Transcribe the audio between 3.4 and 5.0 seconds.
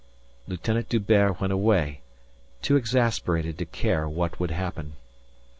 to care what would happen.